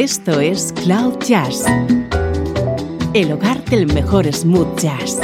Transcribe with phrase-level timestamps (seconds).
[0.00, 1.64] Esto es Cloud Jazz,
[3.14, 5.18] el hogar del mejor smooth jazz,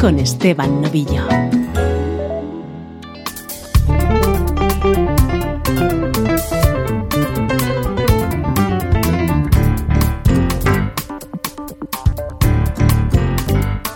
[0.00, 1.28] con Esteban Novillo.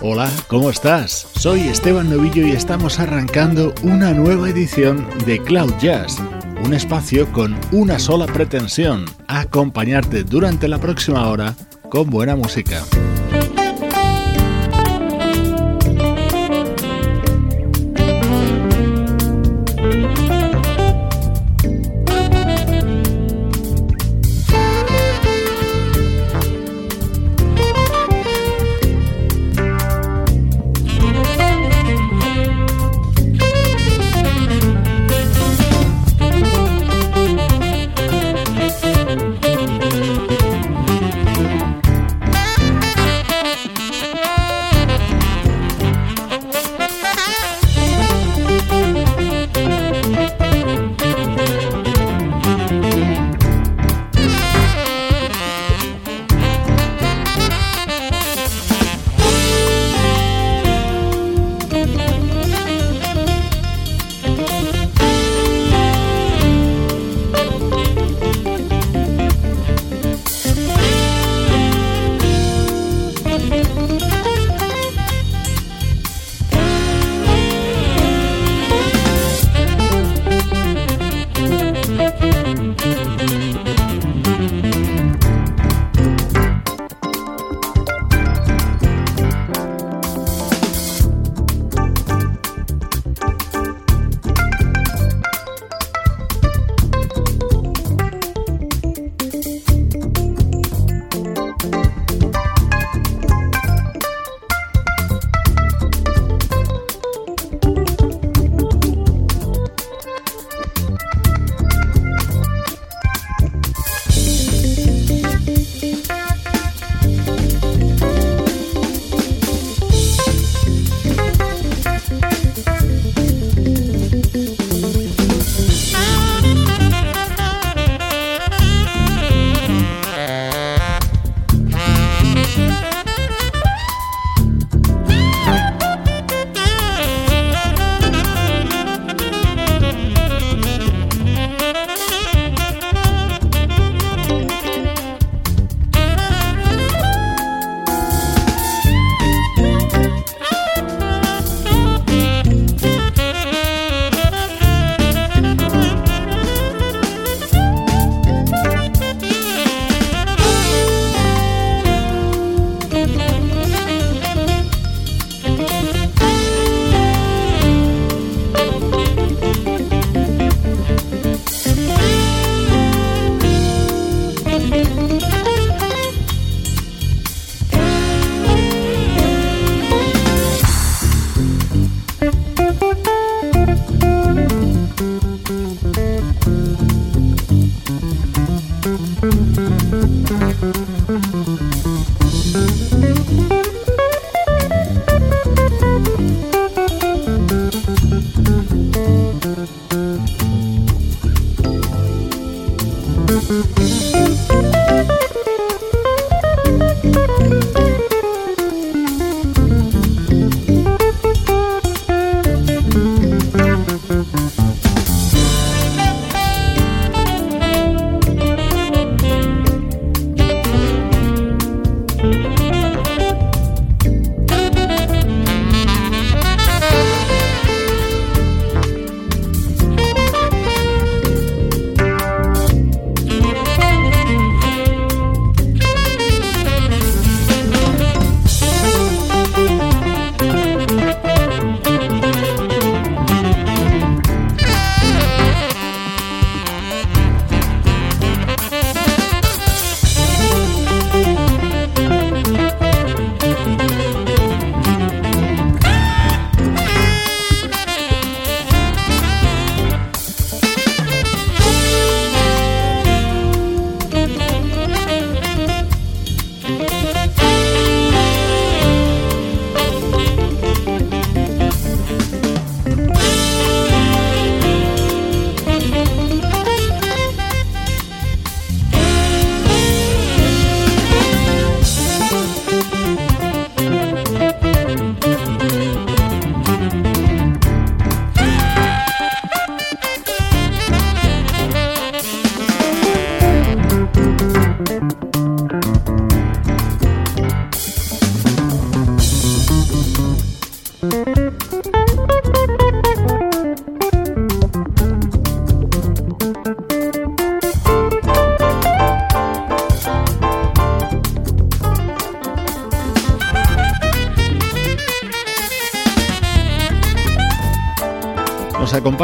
[0.01, 1.27] Hola, ¿cómo estás?
[1.35, 6.21] Soy Esteban Novillo y estamos arrancando una nueva edición de Cloud Jazz
[6.65, 11.53] un espacio con una sola pretensión, acompañarte durante la próxima hora
[11.89, 12.81] con buena música.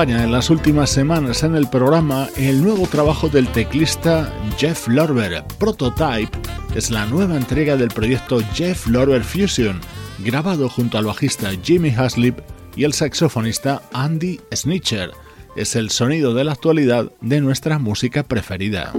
[0.09, 5.43] En las últimas semanas en el programa el nuevo trabajo del teclista Jeff Lorber.
[5.59, 6.35] Prototype
[6.73, 9.79] es la nueva entrega del proyecto Jeff Lorber Fusion,
[10.19, 12.39] grabado junto al bajista Jimmy Haslip
[12.75, 15.11] y el saxofonista Andy Snitcher.
[15.55, 18.93] Es el sonido de la actualidad de nuestra música preferida.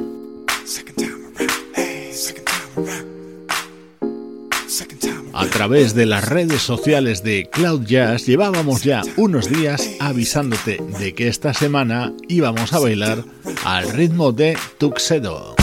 [5.43, 11.15] A través de las redes sociales de Cloud Jazz llevábamos ya unos días avisándote de
[11.15, 13.25] que esta semana íbamos a bailar
[13.65, 15.57] al ritmo de Tuxedo.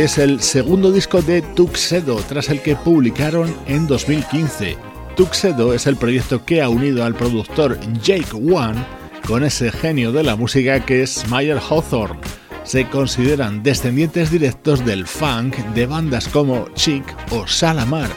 [0.00, 4.78] Es el segundo disco de Tuxedo, tras el que publicaron en 2015.
[5.14, 8.82] Tuxedo es el proyecto que ha unido al productor Jake One
[9.26, 12.18] con ese genio de la música que es Mayer Hawthorne.
[12.64, 18.08] Se consideran descendientes directos del funk de bandas como Chic o Salamar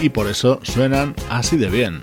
[0.00, 2.02] y por eso suenan así de bien.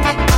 [0.00, 0.37] Bye.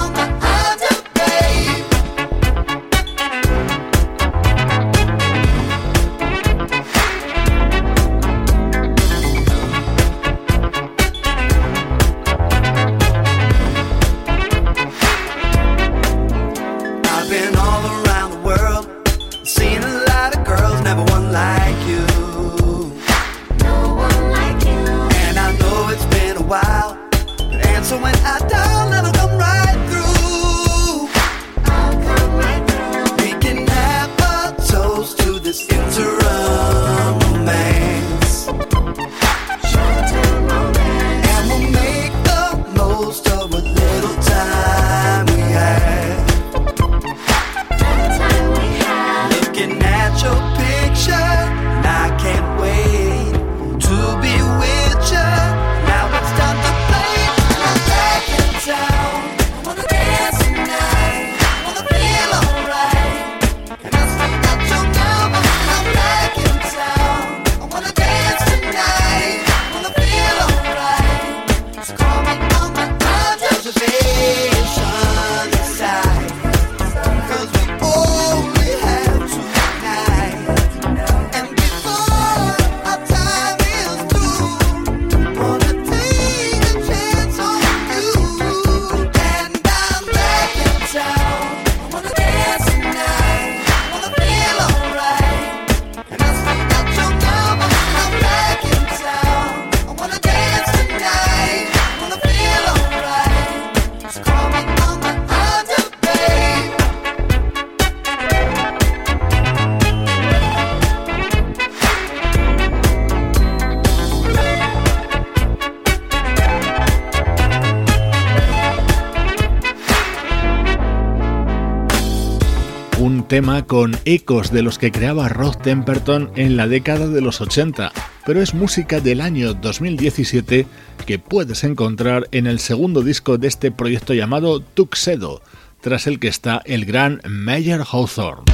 [123.31, 127.93] Tema con ecos de los que creaba Rod Temperton en la década de los 80,
[128.27, 130.67] pero es música del año 2017
[131.07, 135.43] que puedes encontrar en el segundo disco de este proyecto llamado Tuxedo,
[135.81, 138.53] tras el que está el gran Mayer Hawthorne.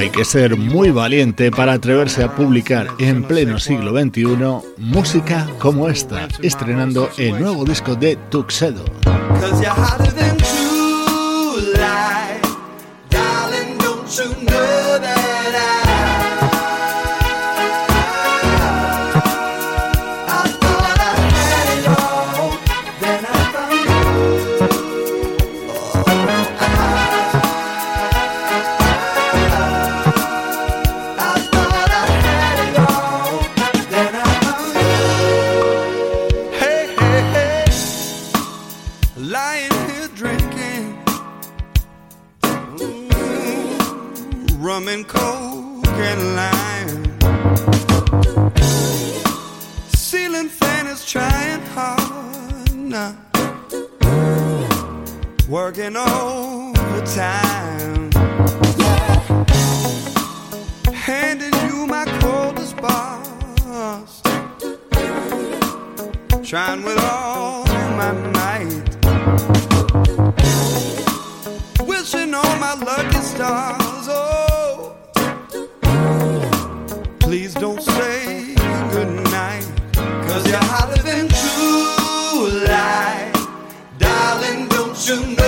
[0.00, 4.24] Hay que ser muy valiente para atreverse a publicar en pleno siglo XXI
[4.78, 8.82] música como esta, estrenando el nuevo disco de Tuxedo.
[55.50, 57.48] Working overtime.
[60.94, 64.22] Handing you my coldest boss.
[66.44, 67.64] Trying with all
[67.98, 68.96] my might.
[71.84, 74.06] Wishing on my lucky stars.
[74.08, 74.96] Oh,
[77.18, 78.54] please don't say
[78.92, 79.68] goodnight.
[80.28, 83.32] Cause you're hotter than true light.
[83.98, 85.39] Darling, don't you know?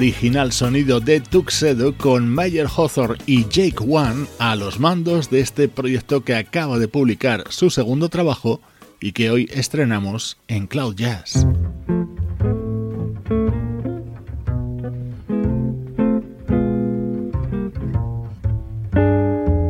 [0.00, 5.68] Original sonido de Tuxedo con Mayer Hawthorne y Jake One a los mandos de este
[5.68, 8.62] proyecto que acaba de publicar su segundo trabajo
[8.98, 11.46] y que hoy estrenamos en Cloud Jazz.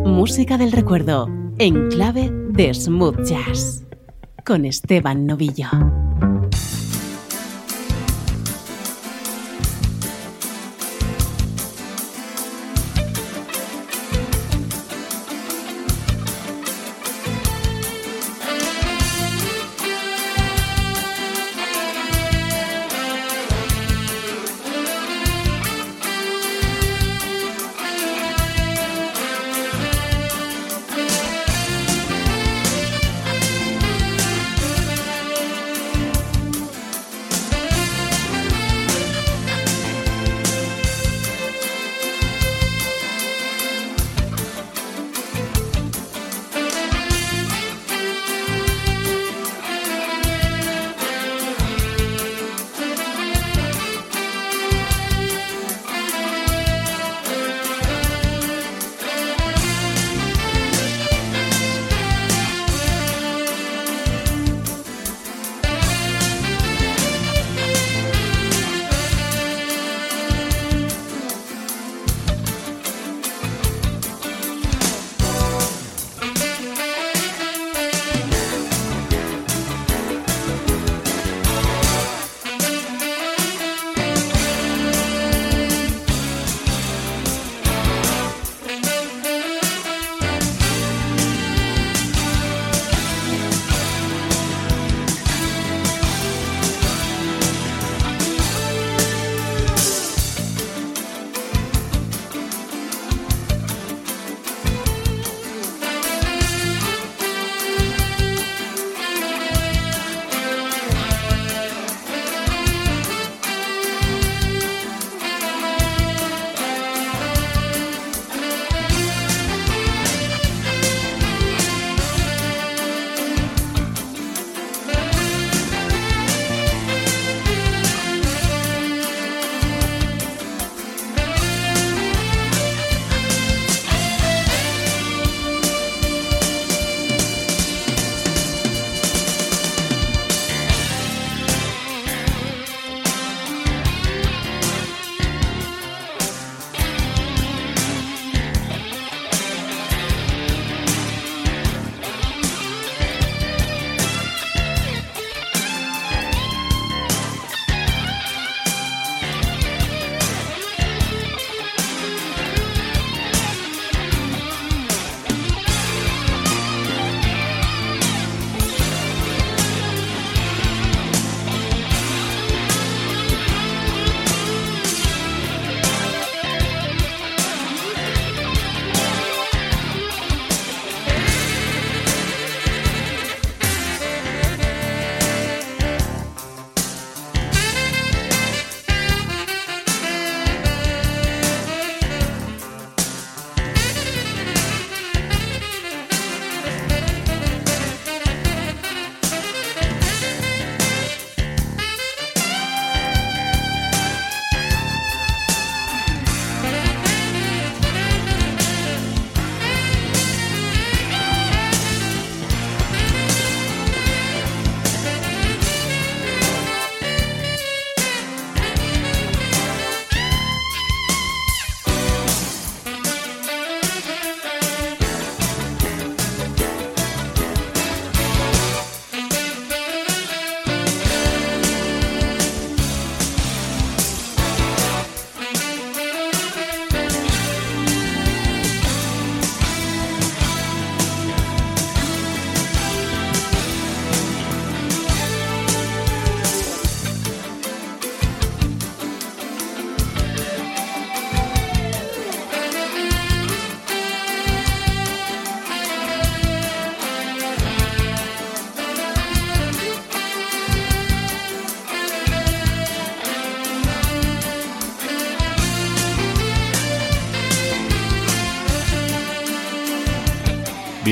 [0.07, 3.85] Música del recuerdo en clave de smooth jazz
[4.45, 6.10] con Esteban Novillo.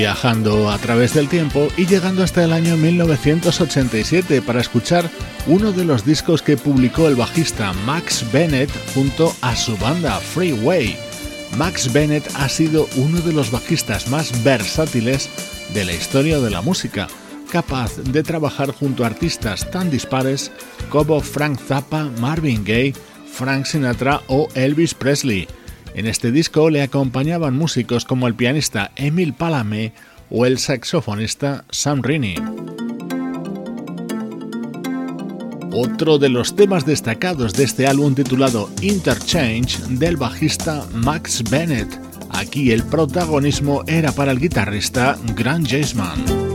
[0.09, 5.07] Viajando a través del tiempo y llegando hasta el año 1987 para escuchar
[5.45, 10.97] uno de los discos que publicó el bajista Max Bennett junto a su banda Freeway.
[11.57, 15.29] Max Bennett ha sido uno de los bajistas más versátiles
[15.75, 17.07] de la historia de la música,
[17.51, 20.51] capaz de trabajar junto a artistas tan dispares
[20.89, 22.95] como Frank Zappa, Marvin Gaye,
[23.31, 25.47] Frank Sinatra o Elvis Presley.
[25.99, 29.91] En este disco le acompañaban músicos como el pianista Emil Palame
[30.29, 32.35] o el saxofonista Sam Rini.
[35.73, 41.99] Otro de los temas destacados de este álbum titulado Interchange del bajista Max Bennett.
[42.29, 46.48] Aquí el protagonismo era para el guitarrista Grant Jaceman.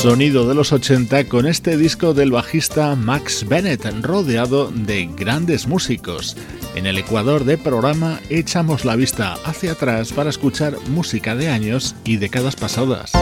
[0.00, 6.38] Sonido de los 80 con este disco del bajista Max Bennett, rodeado de grandes músicos.
[6.74, 11.94] En el Ecuador de programa echamos la vista hacia atrás para escuchar música de años
[12.04, 13.12] y décadas pasadas.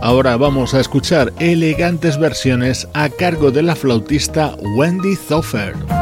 [0.00, 6.01] Ahora vamos a escuchar elegantes versiones a cargo de la flautista Wendy Zoffer.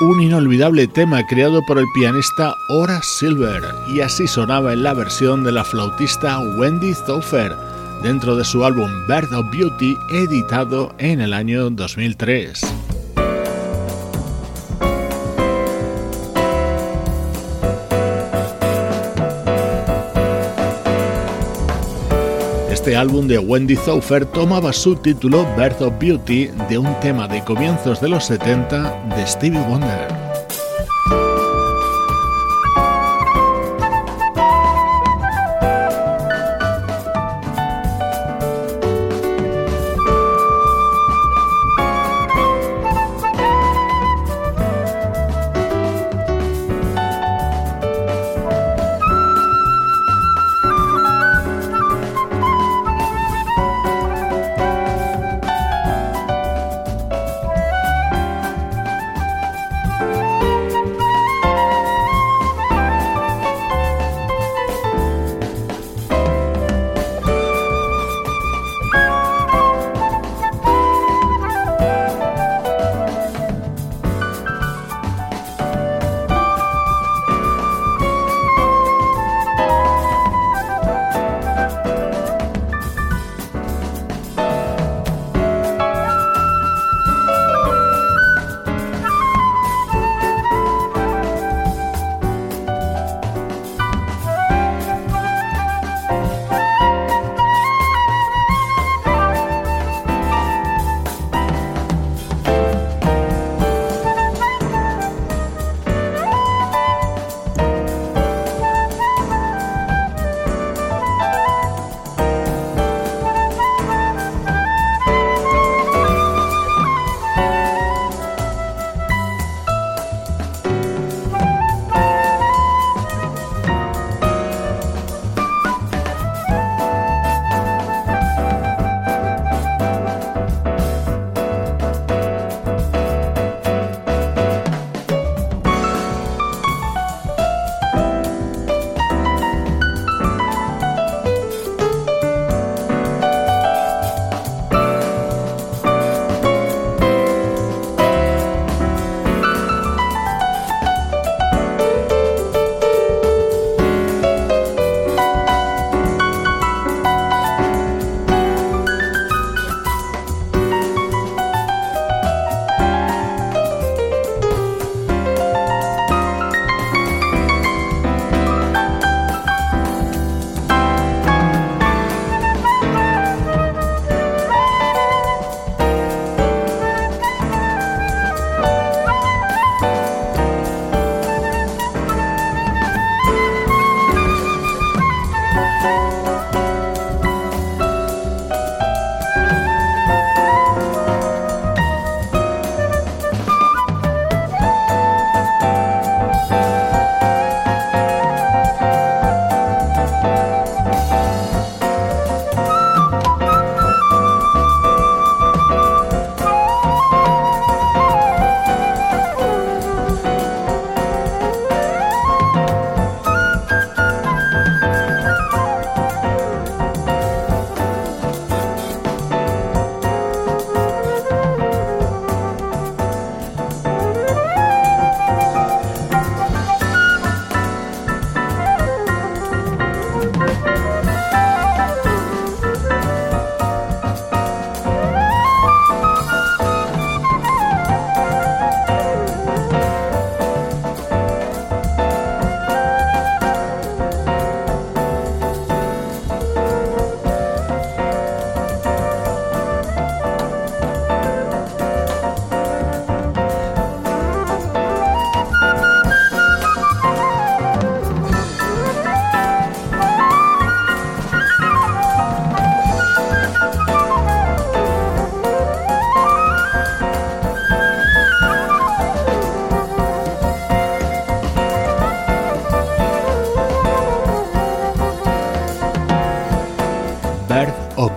[0.00, 5.44] Un inolvidable tema creado por el pianista Horace Silver y así sonaba en la versión
[5.44, 7.54] de la flautista Wendy Thofer
[8.02, 12.81] dentro de su álbum Bird of Beauty editado en el año 2003.
[22.82, 27.40] Este álbum de Wendy Zofer tomaba su título Birth of Beauty de un tema de
[27.44, 30.31] comienzos de los 70 de Stevie Wonder.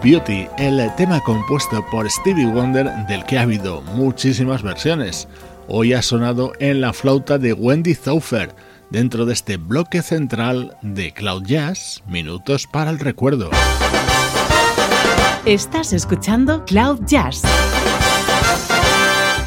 [0.05, 5.27] Beauty, el tema compuesto por Stevie Wonder del que ha habido muchísimas versiones.
[5.67, 8.53] Hoy ha sonado en la flauta de Wendy Zaufer,
[8.91, 13.49] dentro de este bloque central de Cloud Jazz, Minutos para el Recuerdo.
[15.43, 17.41] Estás escuchando Cloud Jazz,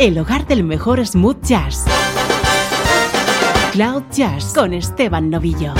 [0.00, 1.84] el hogar del mejor smooth jazz.
[3.70, 5.72] Cloud Jazz con Esteban Novillo.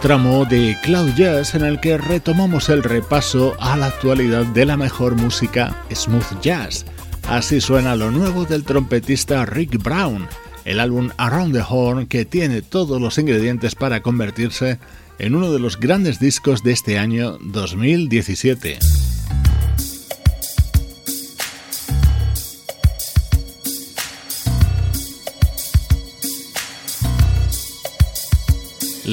[0.00, 4.76] Tramo de Cloud Jazz en el que retomamos el repaso a la actualidad de la
[4.76, 6.84] mejor música smooth jazz.
[7.28, 10.26] Así suena lo nuevo del trompetista Rick Brown,
[10.64, 14.78] el álbum Around the Horn que tiene todos los ingredientes para convertirse
[15.18, 18.93] en uno de los grandes discos de este año 2017.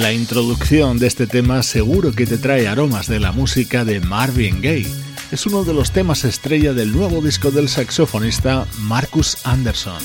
[0.02, 4.60] La introducción de este tema seguro que te trae aromas de la música de Marvin
[4.60, 4.92] Gaye.
[5.32, 10.02] Es uno de los temas estrella del nuevo disco del saxofonista Marcus Anderson.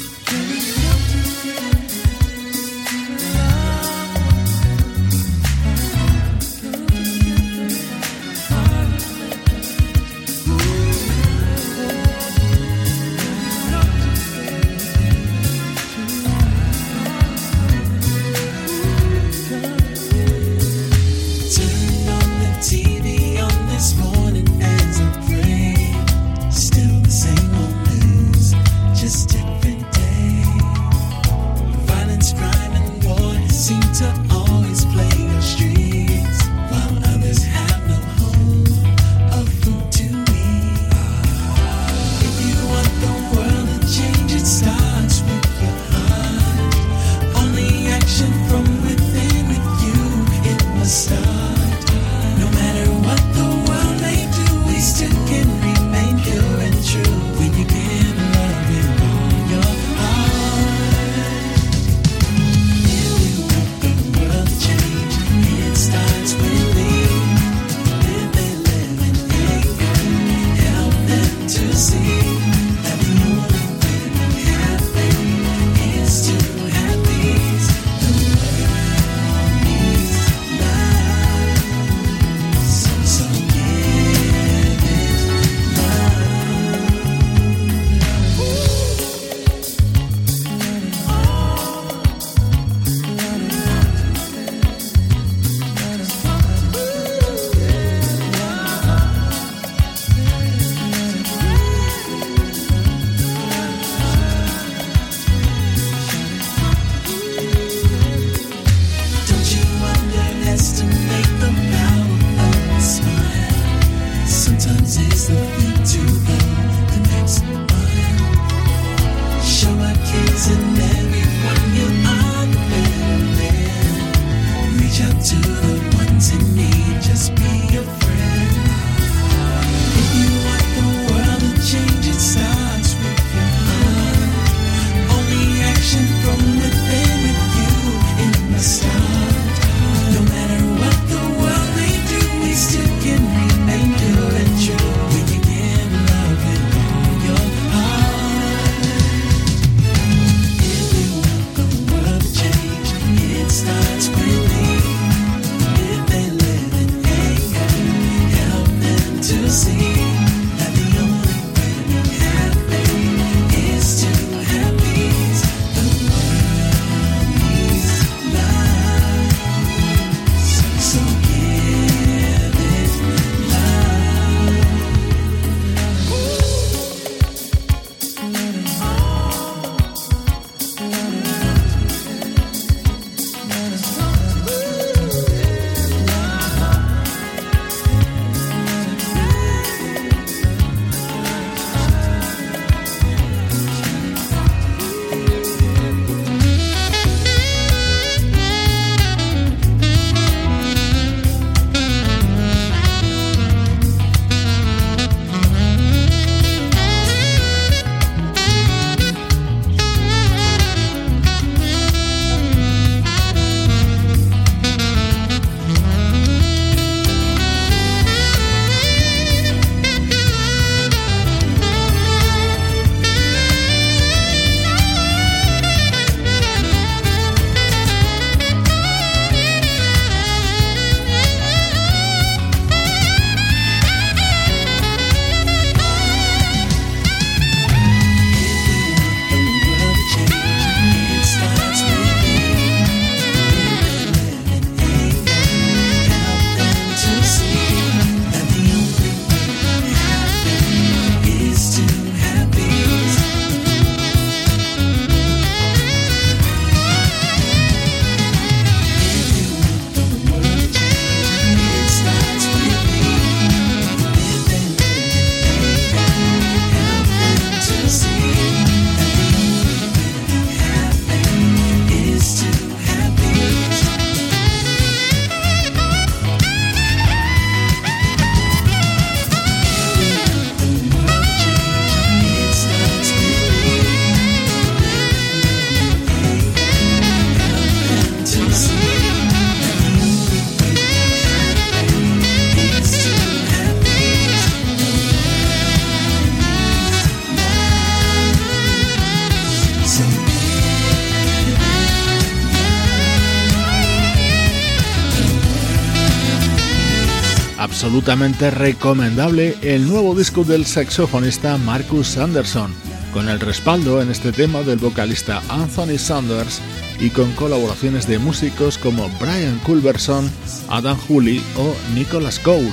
[308.07, 312.73] Recomendable el nuevo disco del saxofonista Marcus Anderson,
[313.13, 316.61] con el respaldo en este tema del vocalista Anthony Sanders
[317.01, 320.31] y con colaboraciones de músicos como Brian Culberson,
[320.69, 322.71] Adam Hooley o Nicholas Cole.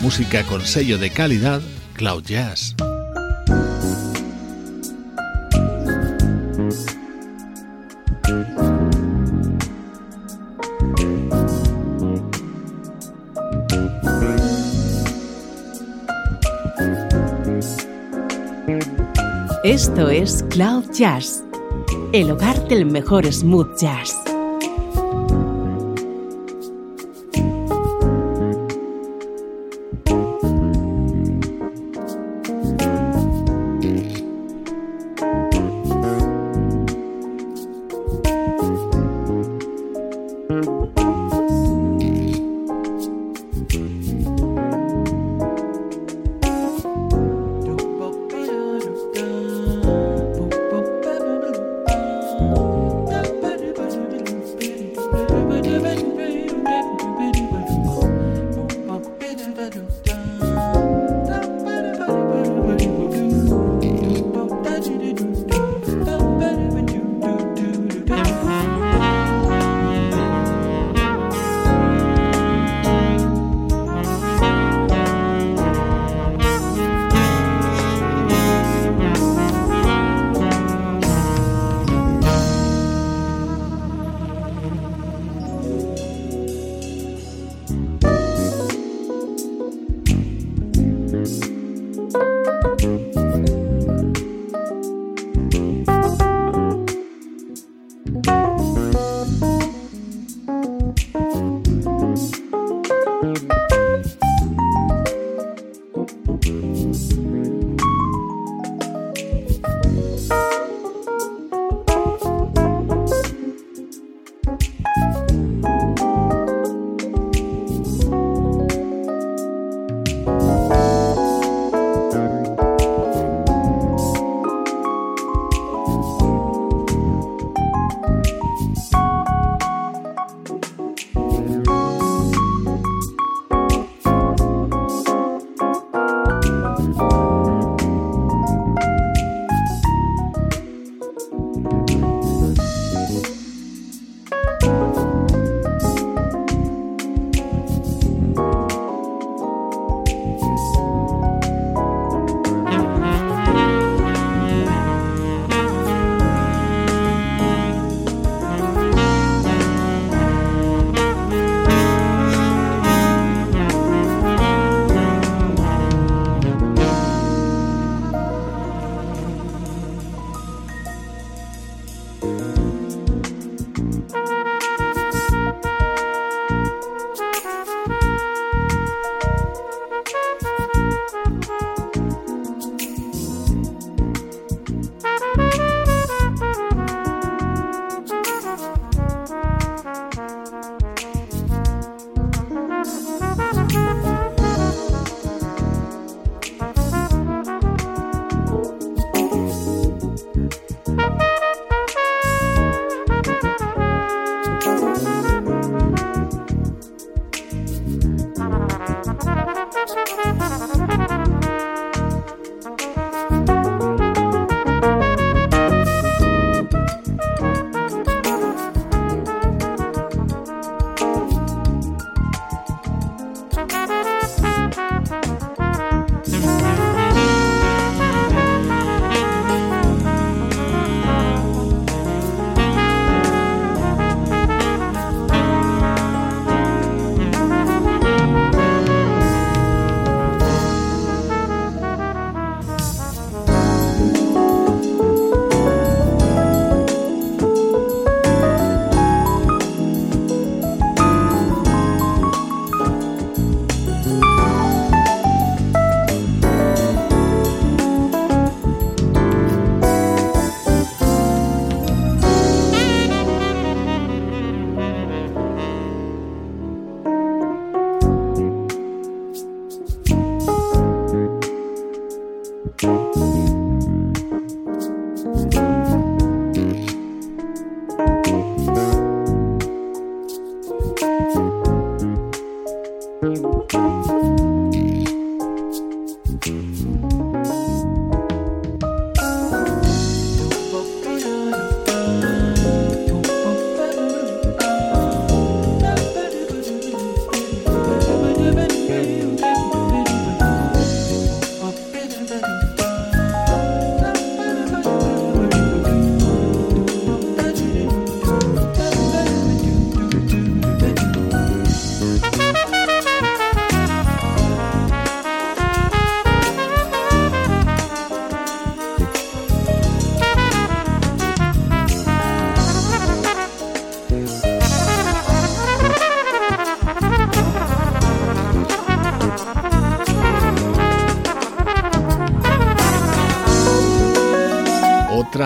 [0.00, 1.60] Música con sello de calidad
[1.94, 2.74] Cloud Jazz.
[19.82, 21.42] Esto es Cloud Jazz,
[22.12, 24.21] el hogar del mejor smooth jazz.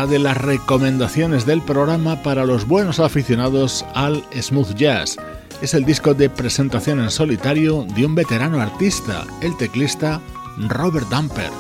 [0.05, 5.16] De las recomendaciones del programa para los buenos aficionados al smooth jazz.
[5.62, 10.20] Es el disco de presentación en solitario de un veterano artista, el teclista
[10.59, 11.51] Robert Dumper.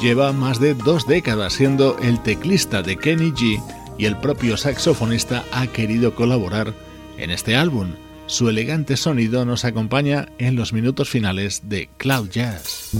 [0.00, 3.62] Lleva más de dos décadas siendo el teclista de Kenny G
[3.98, 6.72] y el propio saxofonista ha querido colaborar
[7.18, 7.88] en este álbum.
[8.26, 12.90] Su elegante sonido nos acompaña en los minutos finales de Cloud Jazz.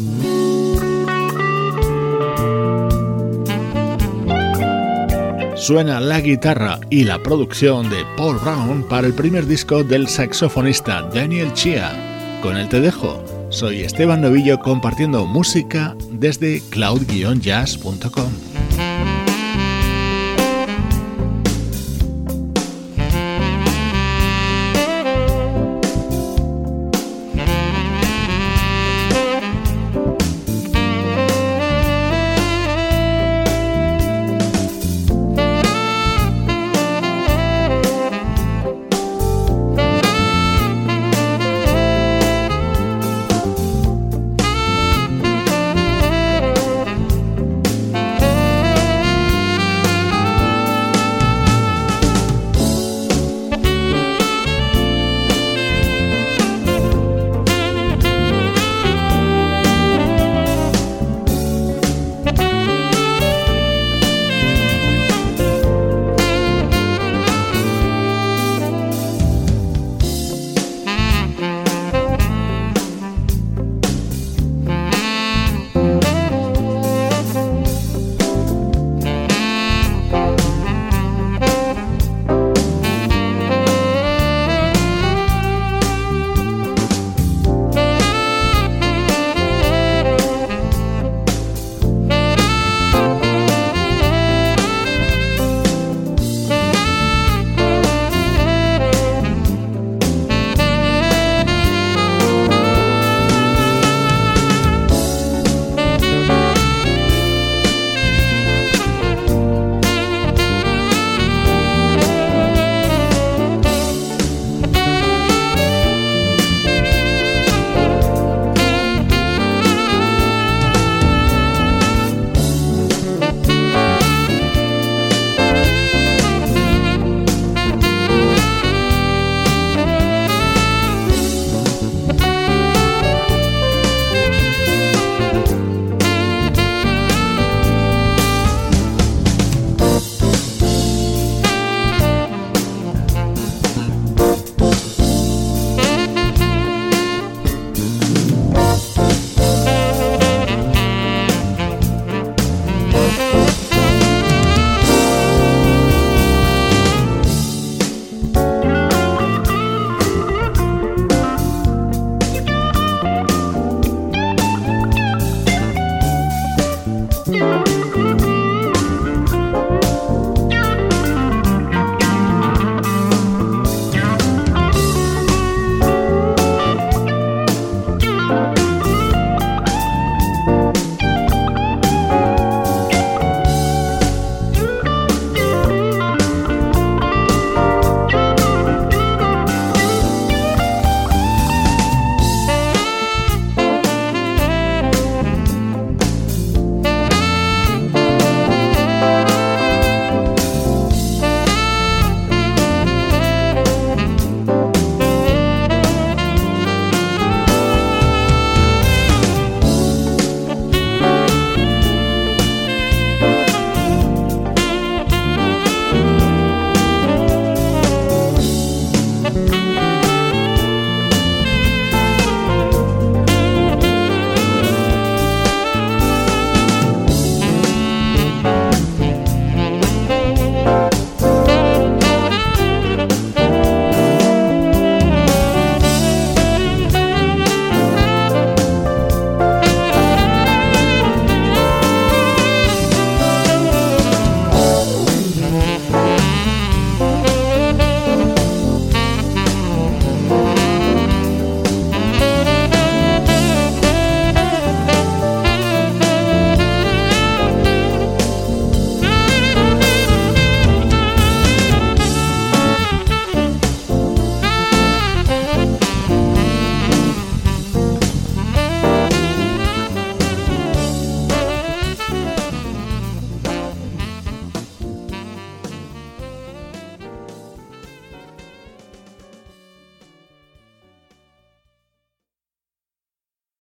[5.62, 11.02] Suena la guitarra y la producción de Paul Brown para el primer disco del saxofonista
[11.14, 12.40] Daniel Chia.
[12.42, 13.22] Con el te dejo.
[13.48, 18.51] Soy Esteban Novillo compartiendo música desde cloud-jazz.com.